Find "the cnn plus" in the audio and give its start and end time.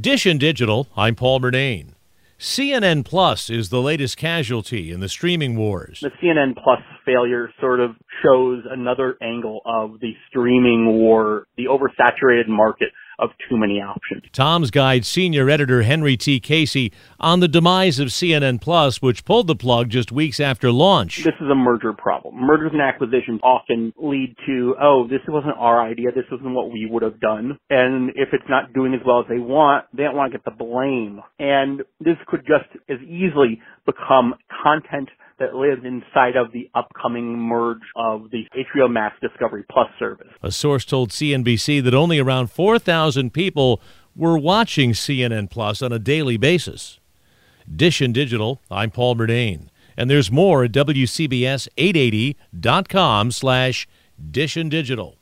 6.00-6.78